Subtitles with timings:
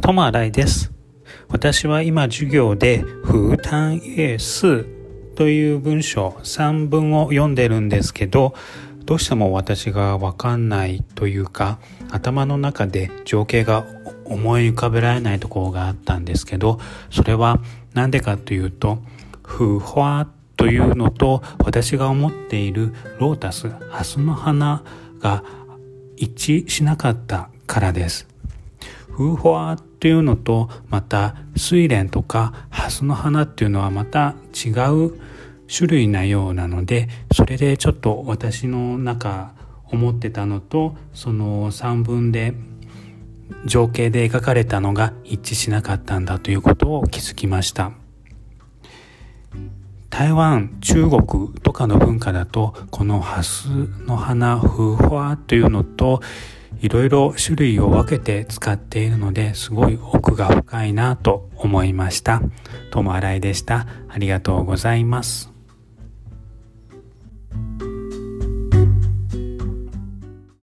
[0.00, 0.92] トマライです。
[1.48, 4.84] 私は今授業で、風単英数
[5.36, 8.54] という文章3文を読んでるんですけど、
[9.04, 11.78] どうしても私がわかんないというか、
[12.10, 13.84] 頭の中で情景が
[14.24, 16.80] 思い浮かべられないところがあったんですけど、
[17.10, 17.60] それは
[17.92, 18.98] 何でかというと、
[19.42, 24.82] 風花というのと私が思っているロータス、ハスの花
[25.20, 25.44] が
[26.16, 28.26] 一致しなかったからです。
[29.16, 35.20] 風花っていうのとまた睡蓮とか蓮の花っていうのはまた違う
[35.72, 39.52] 種類なようなのでそれでちょっと私の中
[39.92, 42.54] 思ってたのとその三文で
[43.66, 47.92] 情景で描かれたのが一致しなかったんだということを気づきました。
[50.08, 53.68] 台湾中国とかの文化だとこの蓮
[54.06, 56.20] の花風花というのと
[56.80, 62.40] いろいろ種類を分けて使っているのですごい奥が深いなと思いました。
[62.90, 63.86] ともあらいでした。
[64.08, 65.52] ありがとうございます。